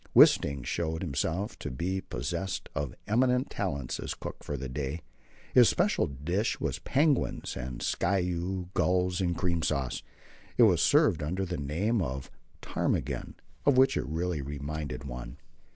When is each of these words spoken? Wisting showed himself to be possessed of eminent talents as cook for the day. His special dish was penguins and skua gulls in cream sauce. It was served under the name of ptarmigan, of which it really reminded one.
Wisting 0.15 0.63
showed 0.65 1.03
himself 1.03 1.59
to 1.59 1.69
be 1.69 2.01
possessed 2.01 2.69
of 2.73 2.95
eminent 3.07 3.51
talents 3.51 3.99
as 3.99 4.15
cook 4.15 4.43
for 4.43 4.57
the 4.57 4.67
day. 4.67 5.01
His 5.53 5.69
special 5.69 6.07
dish 6.07 6.59
was 6.59 6.79
penguins 6.79 7.55
and 7.55 7.83
skua 7.83 8.65
gulls 8.73 9.21
in 9.21 9.35
cream 9.35 9.61
sauce. 9.61 10.01
It 10.57 10.63
was 10.63 10.81
served 10.81 11.21
under 11.21 11.45
the 11.45 11.57
name 11.57 12.01
of 12.01 12.31
ptarmigan, 12.63 13.35
of 13.63 13.77
which 13.77 13.95
it 13.95 14.07
really 14.07 14.41
reminded 14.41 15.03
one. 15.03 15.37